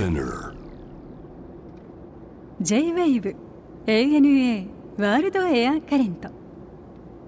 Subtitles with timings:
[0.00, 0.54] Spinner.
[2.62, 3.36] J-WAVE
[3.86, 4.66] ANA
[4.96, 6.30] ワールドエアカレント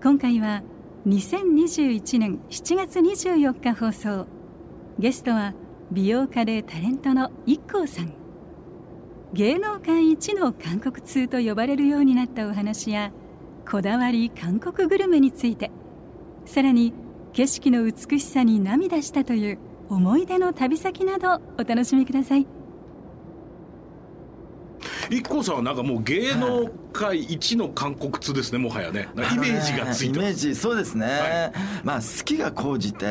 [0.02, 0.62] 今回は
[1.06, 4.27] 2021年7月24日放送。
[4.98, 5.52] ゲストは
[5.90, 8.14] 美容家でタレントの IKKO さん。
[9.34, 13.12] 芸能界一の韓国通と呼ばれるようになったお話や
[13.70, 15.70] こだわり韓国グルメについて。
[16.46, 16.95] さらに
[17.34, 19.59] 景色の美しさに涙したという
[19.91, 22.62] 思い出の旅先などお楽しみください。
[25.12, 29.09] 一 k さんはなんかもう芸能界一の韓国通ですねもはやね。
[29.14, 31.12] イメージがついてイメージそうですね、は
[31.46, 31.52] い、
[31.84, 33.06] まあ好きが高じて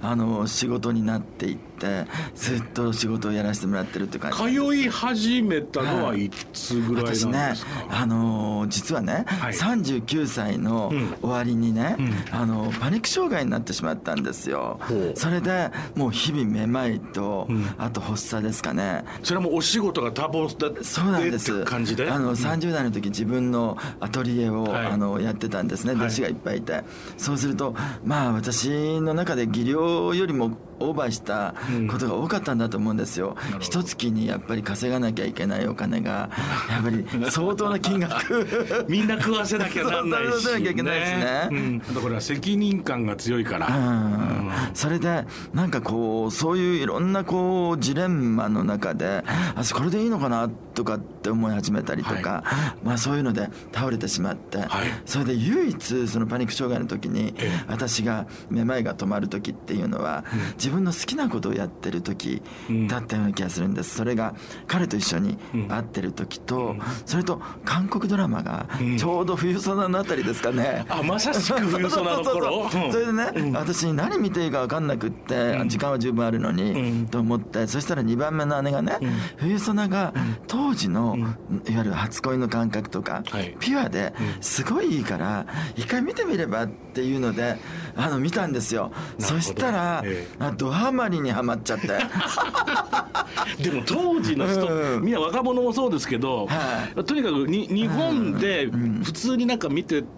[0.00, 7.54] あの仕事になっていってずっと仕事をやらせてもらってるって感じ通い始めたのはいつぐらいなんですか、ね、
[7.90, 14.94] あの実はね、はい、39歳の終わりにね、うん、あのパニック障害になってしまったんですよ、う。
[14.94, 19.04] ん、それでもう日々めまいと、うん、あと発作ですかね。
[19.22, 21.44] それはもうお仕事が多忙だそうなんです。
[21.44, 22.08] す感じで？
[22.10, 25.92] あの30代の時自分のアトリエを、はい、あのやってたんですね。
[25.92, 26.84] 弟子がいっぱいいて、はい、
[27.16, 31.54] そうするとまあ私の中で技量よりもオーバーした
[31.90, 36.30] ことが多かったんだと思うんですよ、うん、一月にやっぱり稼がなきゃいけないお金が
[36.70, 38.46] やっぱり相当な金額。
[38.88, 54.68] みんな食わせなきゃなんないし、ね、なきゃいけないですね、うん、だから責任感が強いから、うん、それでなんかこうそういういろんなこうジレンマの中であこれでいいのかなとかって思い始めたりとか、はい、まあそういうので倒れてしまって、はい、
[55.04, 57.34] それで唯一そのパニック障害の時に
[57.68, 60.24] 私がめまいが止まる時っていうのは、
[60.56, 62.42] 自分の好きなことをやってる時
[62.88, 63.96] だったような気がするんです。
[63.96, 64.34] それが
[64.66, 72.70] 彼と一緒に会ってる時と、それと韓国ドラマがちょうど冬ソナのあたりですかね、あまさしく冬ソナの頃？
[72.70, 78.98] それでね、私何見ていいか分かんなくって、時間は十分あるのに、と思ってそしたら2番目の姉がね、
[79.36, 80.12] 冬ソナが
[80.46, 83.22] 当時の、いわゆる初恋の感覚とか、
[83.60, 85.46] ピュアですごいいいから
[85.76, 87.56] 一回見てみればっていうので
[87.96, 88.92] あの見たんですよ。
[89.18, 90.04] そしたら、
[90.52, 91.88] ドハマりにはまっちゃって。
[93.62, 98.68] でも当時の人、うん、みんな若者もそうですけど、はい、とにかくに日本で
[99.02, 100.08] 普通になんか見てた、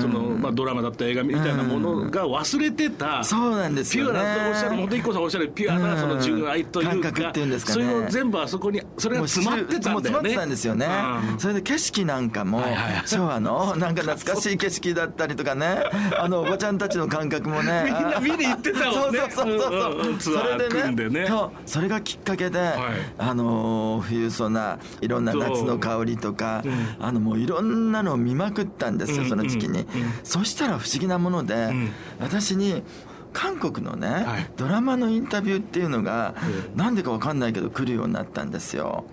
[0.00, 10.02] そのまあ、ドラマだった映画みたいなものが忘れてた、そうなんですよ、ね、ピュアなとおっしゃる本当一個さんおっしゃるピュアなその純愛というか,、っていうんですか、ね、それを全部あそこにそれが詰まってたんだよね。
[10.02, 10.88] 詰まってたんですよね、
[11.38, 12.62] それで景色なんかも、
[13.04, 15.80] 昭和のなんか懐かしい景色だったりとかね。
[16.18, 17.84] あのおばちゃんたちの感覚もね。
[17.86, 19.18] みんな見に行ってたもんね。
[19.30, 22.74] そうそうそうそう、それでねそうそれがきっかけで、
[23.18, 26.62] あの冬ソナいろんな夏の香りとか、
[26.98, 29.86] あのもういろんなのを見まくったんですよ、その時期に、
[30.24, 31.90] そしたら不思議なもので、うん、
[32.20, 32.82] 私に
[33.32, 36.34] 韓国のね、はい、ドラマのインタビューっていうのが
[36.74, 39.04] なんでか分かんないけど来るようになったんですよ。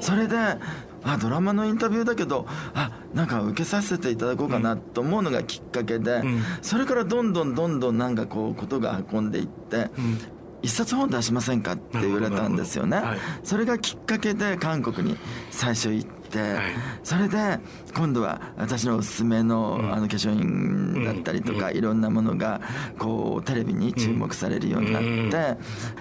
[0.00, 0.36] それで
[1.06, 10.18] あドラマのインタビューだけどあなんか受けさせていただこうかなと思うのがきっかけで、うん、それからどんどんどんどんなんかこうことが運んでいって、うん、
[10.62, 15.18] 一冊本出しませんかって言われたんですよね、はい、それがきっかけで韓国に
[15.50, 16.08] 最初行っ
[17.02, 17.58] それで
[17.96, 22.60] 今度は私のおすすめのあの化粧品だったりとかいろんなものが
[22.98, 25.60] こうテレビに注目されるようになって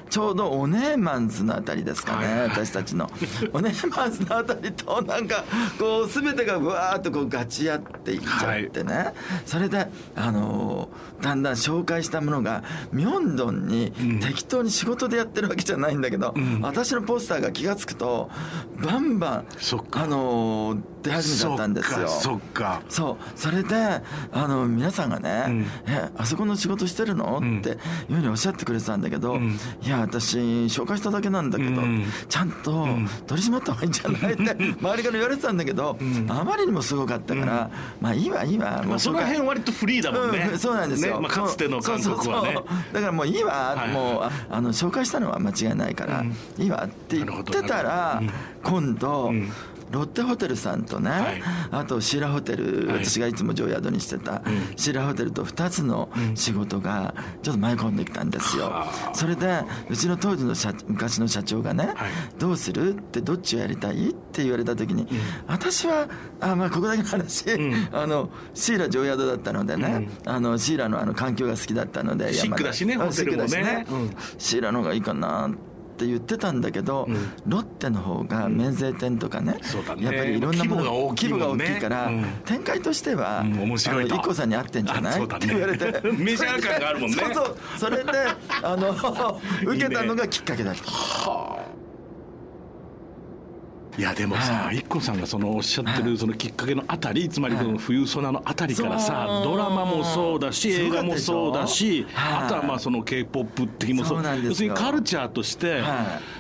[0.10, 3.10] ちょうどオネーマンズのあたりですかね私たちの。
[3.52, 5.44] オネーマンズのあたりとなんか
[5.78, 9.14] こう全てがうわーっとこうガチ合っていっちゃってね。
[9.46, 10.90] それであの
[11.22, 18.30] だんだん紹介したものがミョンドンに適当に仕事でやってるわけじゃないんだけど私のポスターが気が付くと
[18.84, 19.46] バンバン
[19.92, 20.23] あの
[21.04, 22.08] 出始めちゃったんですよ。
[22.08, 23.40] そっかそう。
[23.40, 23.76] それで
[24.32, 27.78] あの皆さんがね、うん、えあそこの仕事してるの、うん、っていう
[28.16, 32.88] ふうにおっしゃってくれてたんだけど、うん、いや私紹介しただけなんだけど、うん、ちゃんと
[33.28, 34.34] 取り締まった方がいいんじゃない？
[34.34, 35.98] って 周りから言われてたんだけど、
[36.30, 37.70] あまりにもすごかったから、
[38.00, 41.28] まあいいわいいわもうその辺割とフリーだもんね、そうなんですよ、ね。
[41.28, 42.56] まあ、かつての韓国はね。
[42.94, 46.24] だからもういいわ、はい、もうあの紹介したのは間違いないから、
[46.58, 48.22] いいわって言ってたら、
[48.64, 49.34] 今度、
[49.94, 51.42] ロッテホテルさんとね、はい、
[51.72, 54.42] あとシーラホテル、はい、私がいつも常宿にしてた、
[54.76, 57.14] シーラホテルと2つの仕事が
[57.44, 58.74] ちょっと舞い込んできたんですよ、
[59.14, 61.96] それでうちの当時の社昔の社長がね、はい、
[62.40, 65.08] どうするってどっちをやりたいって言われた時に、
[65.46, 66.08] 私は
[66.42, 67.46] あまあここだけの話、
[67.92, 73.86] あのシーラ常宿だったのでね、あのシーラのあの環境が好きだったのでシックだしねホテルもね、
[74.40, 85.86] シーラの方がいいかなってって言ってたんだけど、うん、ロッテの方が免税店とかねうんね、やっぱりいろんなもの規模が大きいから、うん、展開としては、うん、面白いさんに合ってんじゃない、って言われて。
[86.12, 87.18] メジャー感があるもんね。
[87.18, 87.58] そうそう。
[87.78, 88.12] それで
[88.64, 88.96] あの
[89.66, 90.92] 受けたのがきっかけだった。
[90.92, 91.63] はあ
[93.98, 104.24] いやでもさ、はい、一さんがそのおっしゃってるそのきっかけのあたり、つまりその冬ソナのあたりからさ、ドラマもそうだし映画もそうだしあとはまあその k p o p 的もそう。
[104.44, 105.84] 要するにカルチャーとして、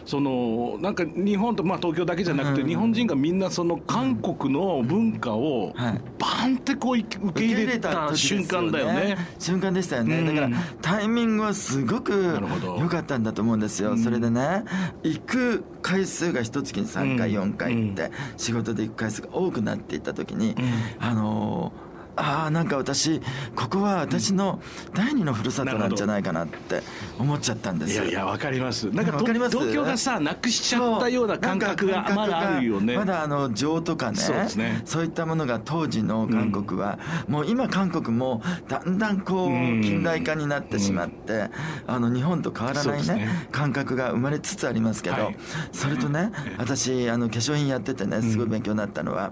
[0.06, 5.74] そのなんか日本と、まあ、東京だけじゃなくて、日本人がみんなその韓国の文化を
[6.18, 9.18] バンってこう受け入れた瞬間だよね。
[9.40, 10.50] 瞬間でしたよね、だから
[10.82, 12.40] タイミングはすごく
[12.80, 14.64] 良かったんだと思うんですよ、それでね
[15.04, 20.56] 行く回数が一月に3回4回って仕事で行く回数が多くなっていった時に、
[21.00, 23.22] あのーああなんか私
[23.56, 24.62] ここは私の
[24.94, 26.82] 第二のふるさとなんじゃないかなって
[27.20, 27.94] 思っちゃったんです。
[27.94, 28.90] いやいやわかります。
[28.92, 32.98] なんか東京がさなくしちゃったような感覚がまだあるよね。
[32.98, 39.50] まだあの情とかねそうですねそういったものが当時の韓国は、うん、もう今韓国もだんだんこう
[39.82, 41.50] 近代化になってしまって、うん、
[41.88, 45.38] あの日本と変わらないね、ね、感覚が生まれつつありますけど、はい、
[45.72, 49.32] それとね私あの化粧品やっててねすごい勉強になったのは、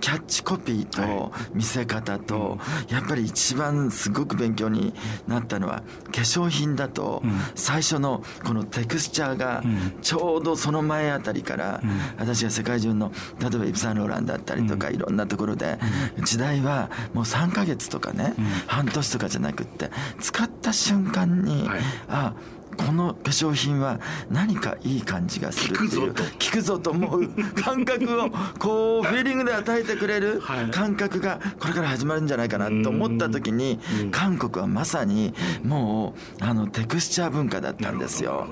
[0.00, 2.58] キャッチコピーと見せ方と、
[2.88, 4.94] やっぱり一番すごく勉強に
[5.26, 7.22] なったのは化粧品だと
[7.54, 9.62] 最初のこのテクスチャーが
[10.02, 11.80] ちょうどその前あたりから
[12.18, 15.78] 私が世界中の例えばイプサンローランだったりとかいろんなところで
[16.24, 18.34] 時代はもう3ヶ月とかね
[18.66, 19.90] 半年とかじゃなくって
[20.20, 21.68] 使った瞬間に
[22.08, 22.34] あ
[22.76, 24.00] この化粧品は
[24.30, 26.22] 何かいい感じがするっていう効
[26.52, 26.90] くぞと。
[26.90, 27.28] 思う。
[27.62, 33.78] 感覚をこうフィーリングで与えてくれる感覚がこれから始まるんじゃないかなと思った時に
[34.10, 35.32] 韓国はまさに
[35.62, 38.46] もうあのテクスチャー文化だったんですよ。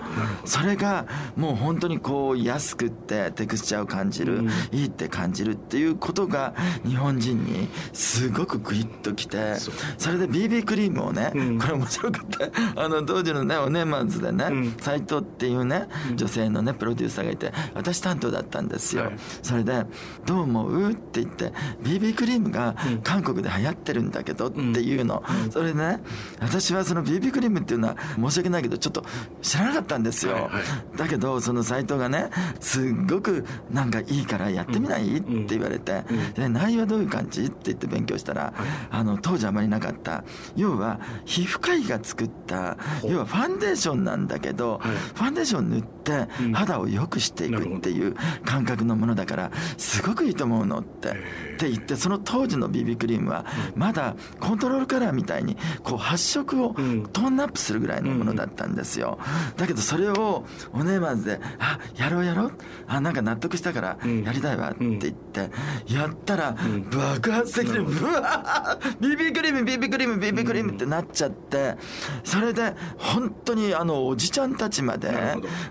[0.44, 1.06] それが
[1.37, 6.55] もう本当にこう安くってテクスチャーを感じるいいって感じるっていうことが
[6.87, 9.55] 日本人にすごくグイッときて
[9.99, 12.26] それで BB クリームをねこれ面白かっ
[12.75, 12.82] た。
[12.82, 19.12] あの当時のねおねまずでね斎、藤っていうね女性のねプロデューサーがいて私担当だったんですよ、
[19.43, 19.84] それで
[20.26, 21.52] 「どう思う?」って言って
[21.82, 26.00] BB クリームが韓国で流行ってるんだけどっていうの、それでね
[26.40, 29.05] 私はその BB クリームっていうのは申し訳ないけどちょっと
[29.43, 30.50] 知らなかったんですよ、
[30.96, 37.44] だけどその斎藤がねすっごくなんかいいからやってみない、って言われて、で内容はどういう感じ？
[37.44, 38.52] って言って勉強したら、
[38.90, 40.25] あの当時あまりなかった。
[40.56, 51.12] 要は皮膚科医が作った要はファンデーションなんだけど、はい、ファンデーション塗って肌を良くしていくっていう感覚のものだからすごくいいと思うのってっ
[51.58, 59.18] て言ってその当時の BB クリームはまだコントロールカラーみたいにこう発色をトーンアップするぐらいのものだったんですよ。
[59.56, 62.52] だけどそれをおねまずで「あやろうやろう。
[62.86, 65.50] あなんか納得したからやりたいわ」って言って
[65.86, 66.56] やったら
[66.90, 71.76] 爆発的にブワー BB クリーム BB クリーム BB クリームってなっちゃって
[72.24, 75.11] それで本当にあのおじちゃんたちまで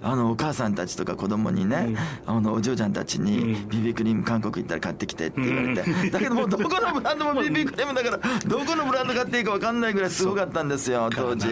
[0.02, 1.96] あのお母さんたちとか子供にね、
[2.28, 11.48] うん、あのお嬢ちゃんたちにビビクリーム韓国行ったら買ってきてって言われて、うん、だけどもうどこのブランドもビビクリームだからどこのブランド買っていいか分かんないぐらいすごかったんですよ当時。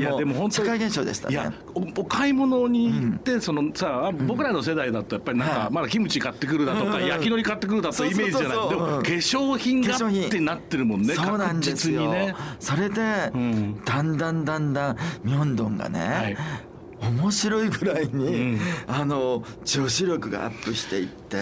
[0.00, 1.34] いやでも本当社会現象でしたね。
[1.34, 8.68] いやお買い物に行って、そのさ僕らの世代だとやっぱりなんか、まだキムチ買ってくるだとか、焼き海苔買ってくるだとイメージじゃない。
[8.68, 16.36] でも化粧品がってなってるもんねそうなんですよ、ね、それで、だんだんだんだんミョンドンがね、はい
[17.00, 21.36] 面白いぐらいに、うん、あの女子力がアップしていって、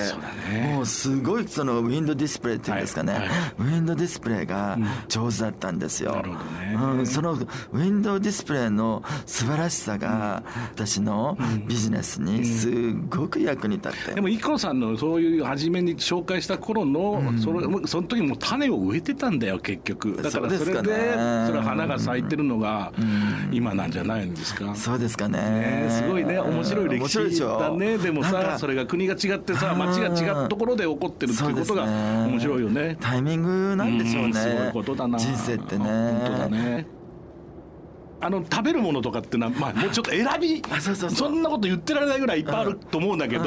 [0.50, 3.28] ね、もうすごいそのウィンドディスプレイっていうんですかね、はいはい、
[3.59, 4.78] ウィンドディスプレイが
[5.09, 6.37] 上手だったんですよ、ね、
[6.75, 10.42] うん、そのウィンドウディスプレイの素晴らしさが、
[10.75, 20.23] 私のビジネスにすごく役に立って、でも IKKO さんのそういう初めに紹介した頃の、うん、そのその時も種を植えてたんだよ結局。
[20.23, 21.14] だからそれで
[21.47, 22.92] それ花が咲いてるのが
[23.50, 24.75] 今なんじゃないんですか？
[24.75, 25.87] そうですかねね。
[25.90, 26.38] すごいね。
[26.38, 27.99] 面白い歴史だね。
[27.99, 32.97] でもさそれが国が違ってさ町が違うところで起こってるっていうことが面白いよね。
[33.00, 34.33] タイミングなんでしょうね。
[34.35, 35.19] そういうことだな。
[35.19, 35.85] 人生ってね。
[35.85, 36.99] 本当だね。
[38.21, 40.62] あの食べるものとかっていうのは、まあ、もうちょっと選び
[41.14, 43.45] そんなこと言ってられないぐらいいっぱいあると思うんだけど、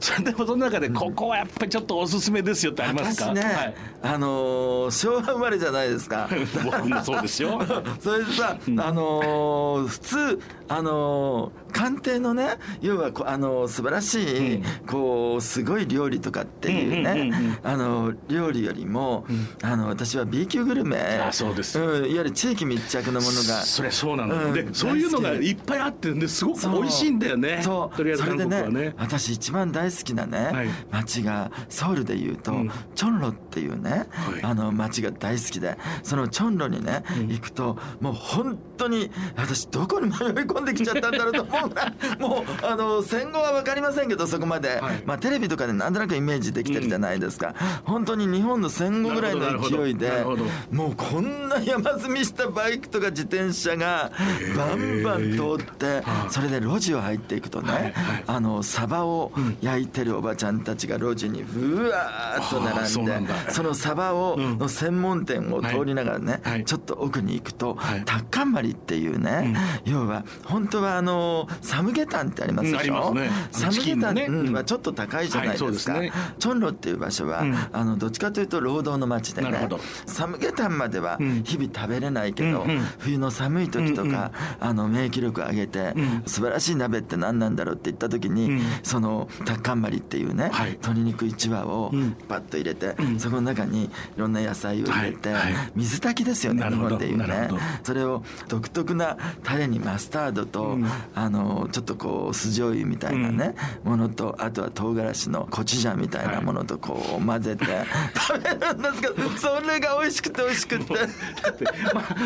[0.00, 6.28] それでもその中でここはやっぱりちょっとおすすめですよってありますか、ね、はい、あのー、昭和生まれじゃないですか。
[6.64, 7.60] 僕 もそうですよ。
[8.00, 27.60] それでさ、あのー、普通あの官邸のね要はあの素晴らしい、うん、こうすごい料理とかっていうね、あの料理よりも、うん、あの私は B 級グルメあそうです、うん、いわゆる地域密着のものがそれそうなの、うん、でそういうのがいっぱいあってですごく美味しいんだよね。
[27.62, 27.96] そう。
[27.96, 32.52] とりあえず韓国はね、ね、私一番大好きなね、はい、町がソウルでいうと、
[32.94, 41.42] チョンロっていうね、はい、あの町が大好きでそのチョンロにね、行くともう本当に私どこに迷い込込んできちゃったんだろうと。
[41.42, 42.18] 思うぐらい。
[42.18, 50.24] もうあの戦後は分かりませんけどそこまで、はい、まあ、テレビとかでなんとなくイメージできてるじゃないですか、うん、本当に日本の戦後ぐらいの勢いで
[50.70, 54.12] もうこんな山積みしたバイクとか自転車が
[54.56, 57.92] バンバン通ってそれで路地を入っていくとね、はいはい、
[58.26, 79.68] あのサバを焼いてるおばちゃんたちが路地にうわーっと並んでそのサバをの専門店を通りながらね、ちょっと奥に行くと、タッカンマリっていうね、要は本当はあのサムゲタンってありますでしょ、ね、サムゲタンはちょっと高いじゃないですか、はいすね、チョンロっていう場所は、あのどっちかというと労働の街でね
[80.06, 82.64] サムゲタンまでは日々食べれないけど、
[82.98, 85.94] 冬の寒い時とか、あの免疫力上げて、
[86.26, 91.92] 素晴らしい鍋って何なんだろうって言った時に、そのタッカンマリっていうね、鶏肉1羽を
[92.28, 95.34] パッと入れて、そこの中にいろんな野菜を入れて、
[95.74, 97.50] 水炊きですよね日本でいうね。
[97.82, 100.78] それを独特なタレにマスタードと、
[101.14, 103.54] あのちょっとこう酢醤油みたいなね、
[103.84, 107.64] ものとあとは唐辛子のコチュジャンみたいなものとこう混ぜて
[108.14, 110.94] 食べるんですけどそれが美味しくて美味しくて。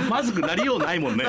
[0.09, 1.25] ままずくなりようないもんね。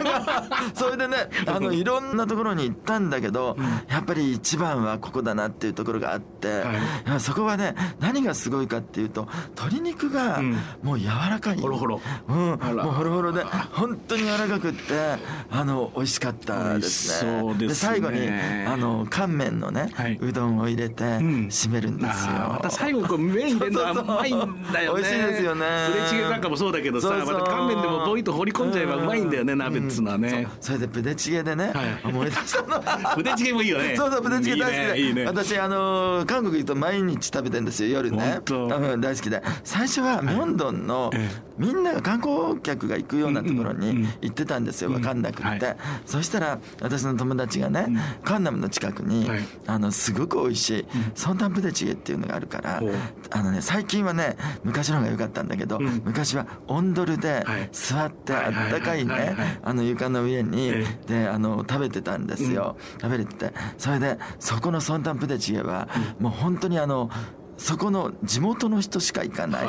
[0.74, 3.56] それでねあのいろんなところに行ったんだけど、
[3.88, 6.62] やっぱり一番はここだなっていうところがあって、
[7.04, 10.40] はい、そこはね何がすごいかっていうと鶏肉が
[10.82, 15.18] もう柔らかい、ほろほろ、うん、もうほろほろで本当に柔らかくって
[15.50, 17.54] あの美味しかったですね。
[17.54, 25.02] で、ね、最後にあの乾麺のね、はい、うどんを入れて締めるんですよ、また最後こう麺入れるのはうまいんだよね。
[25.02, 25.66] 美味しいですよね。
[25.92, 30.48] プレチゲなんかもそうだけどさまた乾麺でもボイと放り込んじゃえばうまいんだよね鍋っつうのはね。
[30.60, 31.72] それでプデチゲでね、
[32.04, 32.82] 思い出したの。
[33.14, 33.94] プデチゲもいいよね。
[33.96, 35.00] そうそうプデチゲ大好きで。
[35.00, 38.40] いい、ね、私あの韓国行くと毎日食べてるんですよ夜ね。
[38.44, 39.42] 大好きで。
[39.64, 41.10] 最初はミョンドンの
[41.58, 47.86] みんなが観光客が行くようなところに行ってたんですよ分かんなくってそしたら私の友達がね
[48.24, 49.28] カンナムの近くに
[49.66, 52.82] あのすごく美味しいソンタンプデチゲっていうのがあるから
[53.30, 60.72] あのね最近はね昔の方が良かったんだけど昔はオンドルで座ってあったかいねあの床の上に
[61.06, 62.76] であの食べてたんですよ。
[63.00, 63.52] 食べれてて。
[63.76, 65.88] それでそこのソンタンプデチゲは
[66.18, 67.10] もう本当にあの
[67.58, 69.66] そこの地元の人しか行かない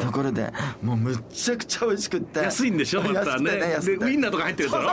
[0.00, 2.38] ところでもうむっちゃくちゃ美味しくって。
[2.38, 3.56] 安いんでしょまたね。
[3.56, 4.90] ねでウインナーとか入ってるだろ。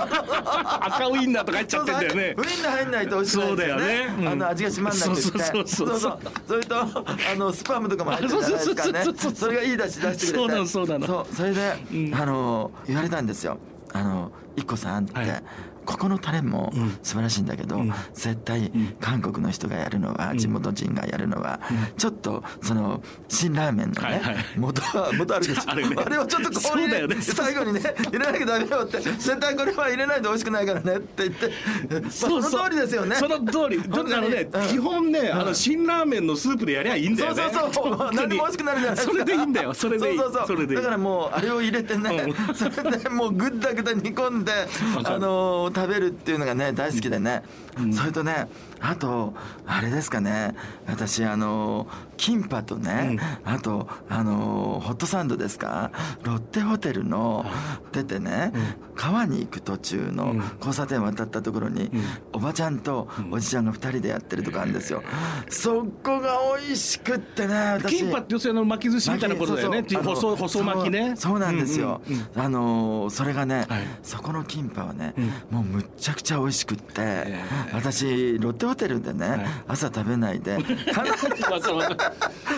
[0.86, 2.36] 赤ウインナーとか入っちゃってんだよね。
[2.36, 4.02] ウインナー入んないと美味しくないですよね。
[4.04, 6.20] よね、あの味がしまんなくてそうそうそうそう。
[6.48, 6.86] それとあ
[7.38, 9.36] のスパムとかも入ってるじゃないですかね。
[9.36, 10.34] それがいい出し出してくれて。
[10.34, 11.08] そうなのそうなの。
[11.08, 11.36] そう。
[11.36, 11.72] それで、
[12.14, 13.60] あの言われたんですよ。
[13.94, 15.14] あの「一個さん」って、
[15.86, 16.72] ここのタレも
[17.02, 21.60] 素晴らしいんだけど、うん、絶対韓国の人がやるのは、地元人がやるのは、
[21.98, 24.22] ちょっとその辛ラーメンのね、
[24.58, 25.64] 元は元あるでしょ。
[25.72, 33.16] あれ,、ね、あれをちょっとこう入れ、ね、最後にね入れなきゃダメよって絶対これは入れないと美味しくないからねって言って、まあ、その通りですよね。
[33.16, 33.82] その通り。
[33.94, 37.44] あのね、基本ねあの辛ラーメンのスープでやりゃいいんだよね。
[37.44, 38.14] そうそうそう。
[38.14, 39.14] 何でも美味しくなるじゃないですか。
[39.14, 39.74] それでいいんだよ。
[39.74, 40.18] それでいい。
[40.18, 40.76] そうそうそう。
[40.76, 44.52] だからもうあれを入れてね、それでもうぐったぐた煮込んで
[45.04, 47.44] あの食べるっていうのがね大好きでね、
[47.78, 48.48] うん、それとね
[48.80, 49.34] あと
[49.66, 50.56] あれですかね。
[50.88, 51.88] 私あの
[52.18, 55.92] キンパとね、うん、あとあのホットサンドですか。
[56.24, 57.46] ロッテホテルの
[57.92, 58.62] 出てね、うん、
[58.96, 61.92] 川に行く途中の交差点渡ったところに、
[62.34, 65.04] おばちゃんとおじちゃんが2人でやってるとこあるんですよ、
[65.50, 67.98] そこが美味しくってね私。
[67.98, 69.84] キンパって要するに巻き寿司みたいなことだよね。
[69.90, 71.14] 細細巻きね。
[71.16, 72.02] そうなんですよ、
[72.36, 75.14] あのそれがね、はい、そこのキンパはね、
[75.50, 77.40] もうむっちゃくちゃ美味しくって、
[77.74, 80.58] 私ロッテホテルでね、はい、朝食べないで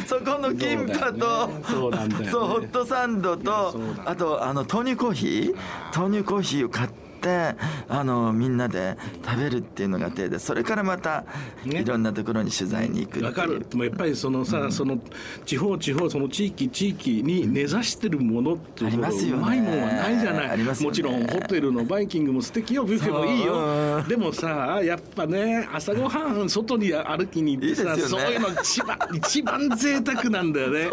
[0.08, 1.98] そこのキンパとそう、ね、
[2.32, 5.56] ホットサンドとあとあの豆乳コーヒー？
[6.00, 7.56] 豆乳コーヒーを買ってって
[7.90, 11.26] あのみんなで食べるっていうのが手でそれからまた
[11.66, 13.66] いろんなところに取材に行くわ、ね、かる。
[13.76, 15.00] やっぱりそのさ、うん、その
[15.46, 24.04] 地方地方その地域地域に根ざしてるものっていうのうまいもんはないじゃない、ね、もちろんホテルのバイキングも素敵よビュッフェもいいよ。
[24.08, 30.90] でもさやっぱね朝ごはん外に歩きに行ってさ、ね、そういうの一番一番贅沢なんだよね。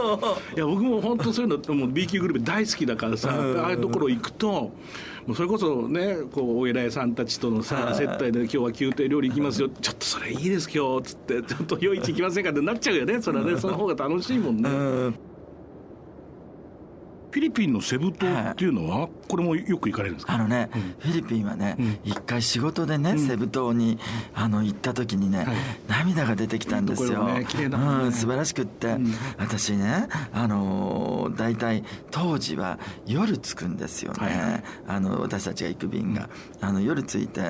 [0.57, 4.73] いや僕も本当そういうのもう B 級グルメ大好きだからさああいうところ行くと
[5.27, 9.69] もうそれこそねこうお偉いさんたちとのさ接待で今日は宮廷料理行きますよ。
[9.69, 13.23] ちょっとそれいいです今日っつってちょっと夜市行きませんかってなっちゃうよね。
[13.23, 15.32] それはねその方が楽しいもんね。
[17.33, 20.35] フィリピンのセブ島っていうのは、これもよく行かれるんですか？
[20.35, 23.99] あのね、うん、フィリピンはね、一、回仕事でね、セブ島に
[24.35, 25.47] あの行った時にね、はい、
[25.89, 27.25] 涙が出てきたんですよ。
[27.25, 28.99] ね、うん、素晴らしくって、
[29.39, 34.19] 私ね、あのー、大体当時は夜着くんですよね。
[34.19, 36.29] はい、あの私たちが行く便が、
[36.61, 37.41] あの夜着いて、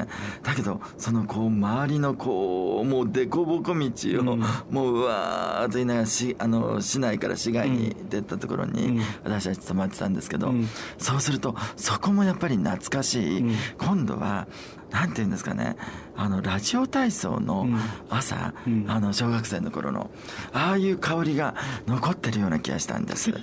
[0.44, 4.36] だけどそのこう周りのこうもう凸凹道を、
[4.70, 14.46] もううわーと言いながらしあの市内から市外に出たところに、私たち泊まってたんですけど、うん、そうするとそこもやっぱり懐かしい、うん、今度は
[14.92, 15.76] なんて言うんですかね。
[16.14, 17.66] あのラジオ体操の
[18.11, 20.11] 朝、うん、あの小学生の頃の
[20.52, 21.54] ああいう香りが
[21.87, 23.32] 残ってるような気がしたんです。
[23.32, 23.38] す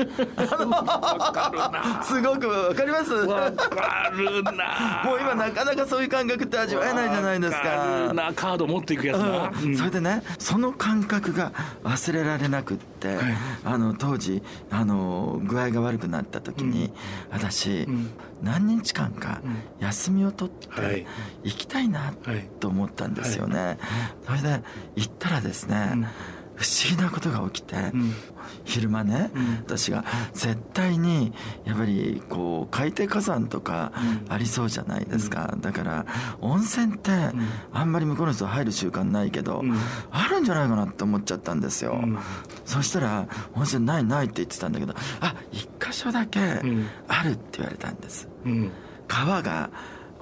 [2.22, 3.14] ごくわかります？
[3.14, 5.02] わかるな。
[5.10, 8.14] もう今なかなかそういう感覚って味わえないじゃないですか。
[8.14, 8.32] な。
[8.34, 11.52] カード持っていくやつな、うん、それでねその感覚が
[11.84, 13.18] 忘れられなくって、はい、
[13.66, 16.92] あの当時あの具合が悪くなった時に、
[17.32, 17.88] 私、
[18.42, 19.42] 何日間か
[19.80, 21.06] 休みを取って
[21.44, 22.14] 行きたいな
[22.60, 23.78] と思ったんですよね、
[24.26, 24.62] それで
[24.96, 26.08] 行ったらですね、
[26.60, 27.76] 不思議なことが起きて、
[28.66, 29.32] 昼間ね、
[29.66, 31.32] 私が絶対に
[31.64, 33.94] やっぱりこう海底火山とか
[34.28, 36.06] ありそうじゃないですか、だから
[36.42, 37.12] 温泉って
[37.72, 39.64] あんまり向こうの人入る習慣ないけど、
[40.12, 41.98] あるんじゃないかなって思っちゃったんですよ、
[42.66, 48.28] そしたら温泉ないないって言ってたんだけどあ一箇所だけあるって言われたんです、
[49.08, 49.70] 川が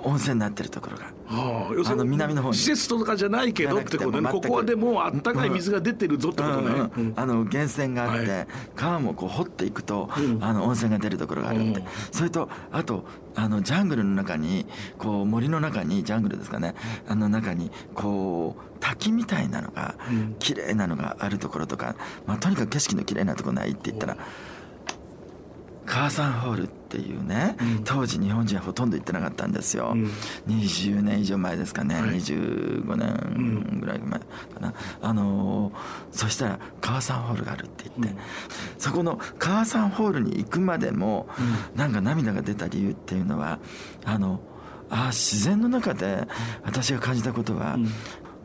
[0.08, 1.06] 温泉になってるところが。
[1.28, 2.56] はあ、南の方に。
[2.56, 4.30] 施設とかじゃないけどってことね。
[4.32, 11.74] ここはでもあったかい水が出てるぞってことね、うんうんあの源泉があって、はい、川もこう掘っていくと、うん、あの温泉が出るところがあるん。
[11.74, 14.66] で、それとあとあのジャングルの中に
[14.98, 16.76] こう森の中にジャングルですかね。
[17.08, 19.96] あの中にこう滝みたいなのが
[20.40, 21.96] 綺麗なのがあるところとか、
[22.26, 24.18] まあ、とにかく景色の綺麗なところないって言ったら
[25.86, 30.06] 母さんホールっていうね、うん、当時日本人はほとんど行ってなかったんですよ、うん、
[30.48, 34.26] 20年以上前ですかね、はい、25年ぐらい前か
[34.62, 35.74] な、あのー、
[36.12, 38.20] そしたら母さんホールがあるって言って、うん、
[38.78, 41.28] そこの母さんホールに行くまでも、
[41.74, 43.60] うん、なんか涙が出た理由っていうのは
[44.06, 44.40] あの
[44.90, 46.28] あ自然の中で
[46.64, 47.78] 私が感じたことは、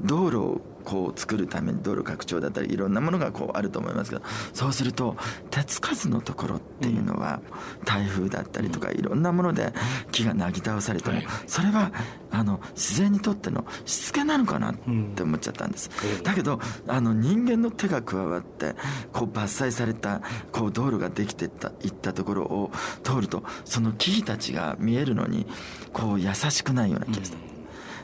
[0.00, 5.16] 道路をこう作るために道路拡張だったりいろんなものがこうあると思いますけどそうすると
[5.50, 7.40] 手つかずのところっていうのは
[7.84, 9.72] 台風だったりとかいろんなもので
[10.10, 11.92] 木がなぎ倒されてもそれは
[12.30, 14.74] あの自然にとってのしつけなのかなっ
[15.14, 15.90] て思っちゃったんです。
[16.22, 18.74] だけどあの人間の手が加わって
[19.12, 22.70] こう伐採されたこう道路ができてったいったところを
[23.02, 25.46] 通るとその木々たちが見えるのに
[25.92, 27.51] こう優しくないような気がした。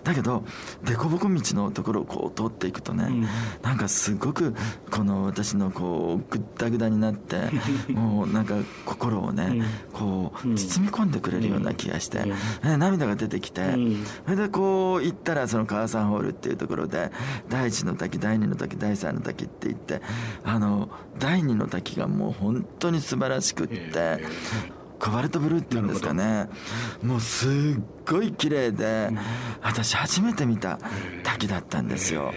[0.05, 0.45] だけど
[0.85, 3.27] 凸凹道のところをこう通っていくとね、うん、
[3.63, 4.55] なんかすごく
[4.91, 7.37] この私のこうぐったぐだになって
[7.93, 12.25] もうなんか心をね、こう包み込んでくれるような気がして、
[12.65, 13.73] うん、涙が出てきて、
[14.25, 17.11] それでこう行ったらその母さんホールっていうところで
[17.49, 20.01] 第一の滝第二の滝第三の滝って言って
[20.45, 24.25] あの第二の滝がもう本当に素晴らしくって。
[24.99, 26.49] コバルトブルーっていうんですかね。
[27.03, 27.51] もうすっ
[28.07, 29.11] ごい綺麗で
[29.63, 30.79] 私初めて見た
[31.23, 32.33] 滝だったんですよ。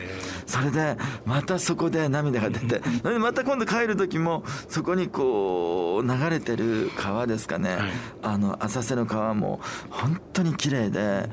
[0.45, 2.81] それでまたそこで涙が出て
[3.19, 7.77] また今度帰る時もそこにこう流れてる川ですかね、
[8.21, 11.29] あの浅瀬の川も本当に綺麗で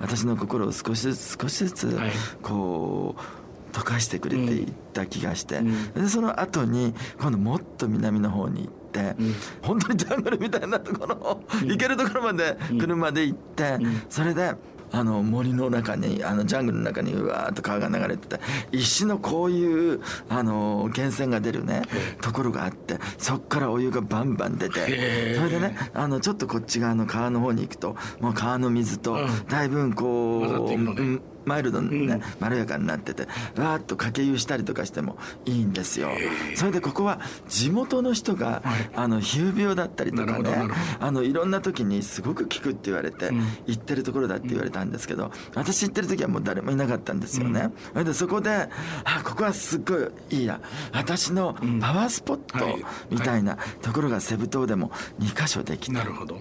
[0.00, 1.98] 私の心を少しずつ少しずつ
[2.42, 5.60] こう溶かしてくれていった気がして、
[5.94, 13.78] でその後に今度もっと南の方に行って、うん、本当にジャングルみたいなところを、行けるところまで車で行って、
[14.08, 14.54] それで
[14.92, 18.40] あの森の中にあのジャングルの中にうわーっと川が流れてて
[18.72, 21.82] 石のこういうあの源泉が出るね
[22.20, 33.22] ところがあってそこからお湯がバンバン出てそれでねあのちょっとこっち側の川の方に行くともう川の水とだいぶこう、マイルドにね、うん、まろやかになってて
[33.56, 36.10] わーっとかけ湯したりとかしてもいいんですよ。
[36.54, 40.68] それでここは地元の人が、はい、あの皮膚病だったりとかね
[41.00, 48.50] あのいろんな時にすごく効くって言われて、うん、行ってるところだって言われたんですけど私行ってる時はもう誰もいなかったんですよね、うん、でそこで
[49.04, 50.60] あここはすっごいいいや。
[50.92, 52.78] 私のパワースポット
[53.10, 56.38] みたいなところがセブ島でも2箇所できて、なるほど、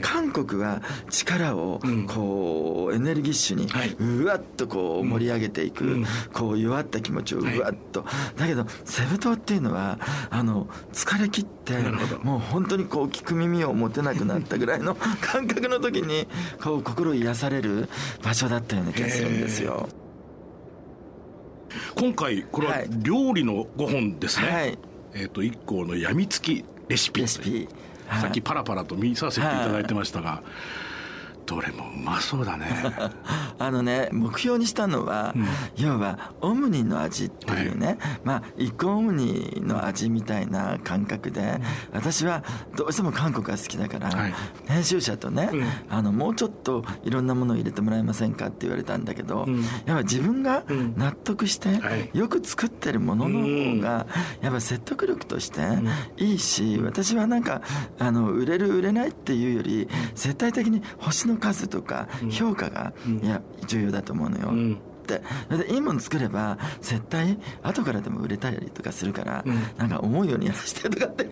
[0.00, 8.04] 韓国は力をこうエネルギッシュにうわっとこう盛り上げていくこう弱った気持ちをうわっと。
[8.36, 9.98] だけどセブ島っていうのは
[10.30, 11.78] あの疲れ切って
[12.22, 16.26] もう本当にこう聞く耳を持てなくなったぐらいの 感覚の時に
[16.62, 17.88] こう心癒される
[18.22, 19.88] 場所だったような気がするんですよ。
[21.94, 24.78] 今回これは料理の5本ですね、はい、
[25.14, 27.20] えっ、ー、と一行のやみつきレシピ。
[27.20, 27.68] レシピ、
[28.20, 30.42] さっきパラパラと見させていただいてましたが、
[31.48, 32.66] どれもうまそうだね。
[33.58, 41.62] あのね目標にしたのは、うん、要はオムニの味っていうね、はい、まあ一個オムニの味みたいな感覚で、うん、
[41.94, 42.44] 私は
[42.76, 44.34] どうしても韓国が好きだから、はい、
[44.66, 49.46] 編集者とね、うん、あのもうちょっといろんなものを入れてもらえませんかって言われたんだけど、
[49.86, 50.64] やっぱ自分が
[50.96, 51.80] 納得して、
[52.12, 54.06] よく作ってるものの方が
[54.42, 55.62] やっぱ説得力として
[56.18, 57.62] いいし、私はなんか
[57.98, 64.76] あの売れる売れないっていうより絶対的に星の数とか評価が、いや重要だと思うのよ。
[64.78, 64.88] って。
[65.56, 71.26] でいいもの作れば絶対後からでも売れたりとかするから、うん、なんか思うようにやらせてとかって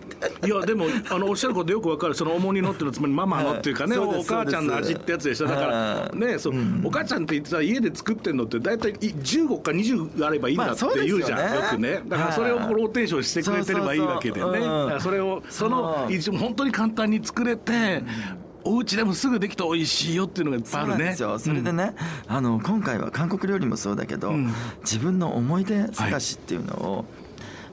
[0.47, 2.15] いやでもあのおっしゃることよくわかる。
[2.15, 5.47] その重荷のっていうのつまりママのっていうかね、お母ちゃんの味ってやつでしょ。
[5.47, 12.01] だからねそう、うん、お母ちゃんって言ってさ家で作ってんのって大体15か20あればいいんだって言うじゃん、まあよね、よくね。
[12.07, 14.59] だからそれをローテーションしてくれてればいいわけでね。
[14.99, 16.07] それをその
[16.39, 18.01] 本当に簡単に作れて
[18.67, 21.15] お家でもすぐできて美味しいよっていうのがいっぱいあるね。
[21.15, 21.95] そそれでね、
[22.29, 27.05] うん、あの今回は韓国料理もそうだけど、うん、自分の思い出探しっていうのを、はい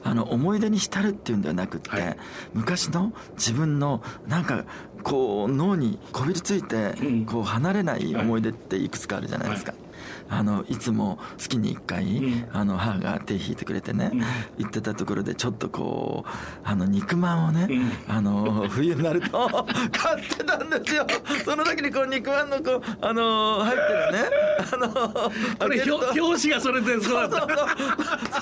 [0.05, 2.17] あの思い出に浸るっていうんではなくって、はい、
[2.53, 4.63] 昔の自分のなんか
[5.01, 6.93] こう脳にこびりついて
[7.25, 9.84] こう離れない思い出っていくつかあるじゃないですか、はい
[10.29, 16.29] あのいつも月に1回、うん、あの母が手引いてくれてね、うん、行ってたところでちょっとこう
[16.63, 19.29] あの肉まんをね、うん、あの冬になると
[19.91, 21.05] 買ってたんですよ。
[21.43, 24.29] その時にこう肉まんのこうあの入ってるね。
[24.73, 27.47] あのあれ表紙がそれでそうそう。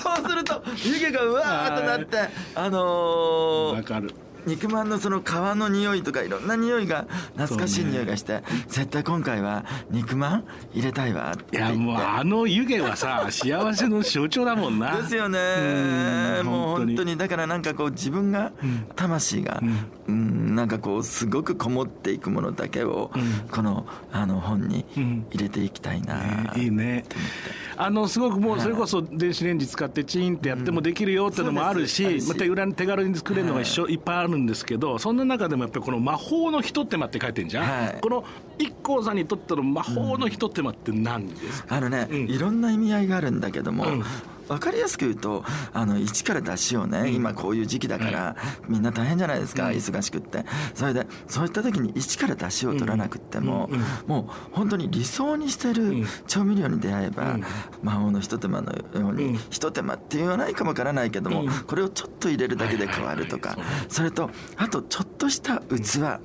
[0.00, 2.18] そうすると湯気がうわーっとなって
[2.54, 4.14] あのー、かる
[4.46, 14.96] 肉まんのその皮の匂いとかいろんな匂いが懐かしい匂いがして、ね、絶対今回は肉まん入れたいわっていやもうあの湯気はさ幸せの象徴だもんな。
[14.96, 16.42] ですよね。
[16.44, 17.16] もう本当に。
[17.16, 18.52] だからなんかこう自分が
[18.96, 23.10] 魂が、うん、うんなんかこうすごくこもっていくものだけを、
[23.50, 27.04] このあの本に入れていきたいな、ね、いいね。
[27.76, 38.24] あのすごくもうそれこそ電子レンジ使ってチーンってやってもできるよってのもあるし、また裏に手軽に作れるのが一緒いっぱいあるんですけどそんな中でもやっぱりこの魔法のひと手間って書いてんじゃん、はい、この
[38.58, 44.04] IKKO さんにとっての魔法のひと手間って何ですか、あのね、うん、いろんな意味合いがあるんだけども、うん
[44.48, 48.36] 分かりやすく言うとあの一から出しをね、今こういう時期だから、
[48.68, 50.44] みんな大変じゃないですか、忙しくって。
[50.74, 53.70] それでそういった時に一から出しを取らなくっても、
[54.06, 57.38] もう本当に理想にしてる調味料に出会えば、
[57.82, 63.56] 魔法のひと手間のように、ひと手間って言わないかもわからないけども、これをちょっと入れるだけで変わるとか、
[63.88, 66.20] それとあとちょっとした器、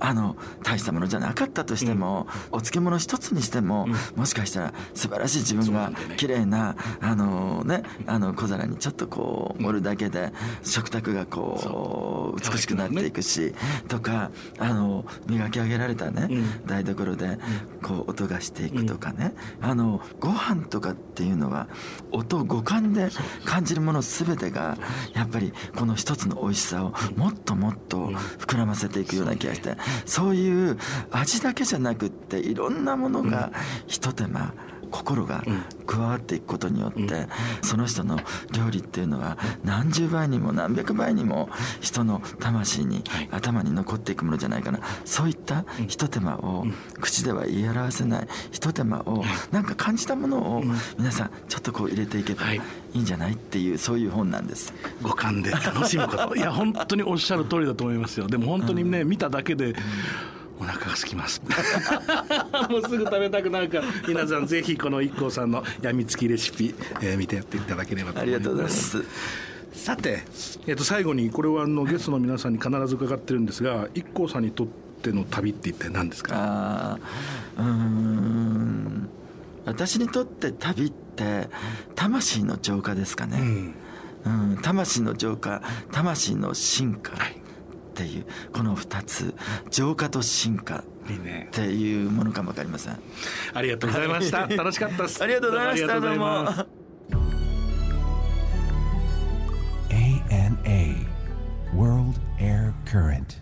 [0.00, 13.54] あの大したものじゃなかったとしても、お漬物一つにしても、もしかしたら素晴らしい自分が綺麗なあのねあの小皿にちょっとこう盛るだけで食卓がこう美しくなっていくし
[13.88, 16.28] とかあの磨き上げられたね
[16.66, 17.38] 台所で
[17.82, 19.34] こう音がしていくとかね。
[19.60, 21.68] あのご飯とかっていうのは
[22.10, 23.08] 音五感で
[23.44, 24.76] 感じるもの全てが
[25.14, 30.78] やっぱりこの一つの美味しさをもっともっと膨らませていくような気がしてそういう
[31.10, 33.52] 味だけじゃなくっていろんなものが
[33.86, 34.54] ひと手間
[34.92, 35.42] 心が
[35.86, 37.26] 加わっていくことによって、
[37.62, 38.18] その人の
[38.52, 41.48] 料理っていうのは何十倍にも何百倍にも
[41.80, 43.02] 人の魂に、
[43.32, 44.78] 頭に残っていくものじゃないかな。
[45.04, 46.66] そういったひと手間を
[47.00, 50.62] 口では言い表せないひと手間をなんか感じたものを
[50.98, 52.60] 皆さんちょっとこう入れていけばい。
[52.94, 54.72] いんじゃないっていうそういう本なんです。
[55.00, 56.36] 五感で楽しむこと。
[56.36, 58.26] いや本当におっしゃる通りだと思いますよ。
[58.26, 59.74] でも本当にね、見ただけで
[60.62, 61.42] お腹が空きます。
[62.70, 68.38] もうすぐ食べたくなるから皆さんぜひこの IKKO さんのやみつきレシピ、えー、見てやっていただければと思います。
[68.38, 69.04] ありがとうございます。
[69.72, 70.22] さて、
[70.66, 74.66] えー、と最後にこれはあのゲストの皆さんに必ず伺ってるんですが IKKO さんにとっ
[75.02, 76.32] ての旅って一体何ですか？
[76.36, 76.98] あ
[77.58, 79.08] うん。
[79.64, 81.48] 私にとって旅って
[81.94, 83.38] 魂の浄化ですかね、
[84.24, 87.41] うん、うん、魂の浄化魂の進化、はい
[87.92, 89.34] っていうこの2つ
[89.70, 90.82] 浄化と進化っ
[91.52, 92.98] ていうものかも分かりません。
[93.52, 94.46] ありがとうございました。
[94.56, 95.22] 楽しかったです。
[95.22, 96.00] ありがとうございました。
[96.00, 96.82] どうも。
[99.90, 101.06] ANA
[101.74, 103.41] World Air Current